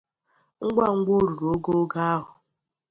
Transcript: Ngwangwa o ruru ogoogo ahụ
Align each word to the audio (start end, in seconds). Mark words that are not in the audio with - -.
Ngwangwa 0.65 1.11
o 1.19 1.21
ruru 1.27 1.47
ogoogo 1.53 1.97
ahụ 2.11 2.31